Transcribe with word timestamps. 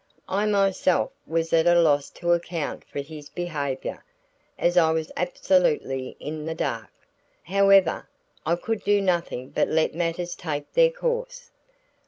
I 0.27 0.47
myself 0.47 1.11
was 1.27 1.53
at 1.53 1.67
a 1.67 1.79
loss 1.79 2.09
to 2.09 2.31
account 2.31 2.83
for 2.85 3.01
his 3.01 3.29
behavior; 3.29 4.03
as 4.57 4.75
I 4.75 4.89
was 4.89 5.11
absolutely 5.15 6.17
in 6.19 6.45
the 6.45 6.55
dark, 6.55 6.89
however, 7.43 8.09
I 8.43 8.55
could 8.55 8.83
do 8.83 8.99
nothing 8.99 9.49
but 9.49 9.67
let 9.67 9.93
matters 9.93 10.33
take 10.33 10.73
their 10.73 10.89
course. 10.89 11.51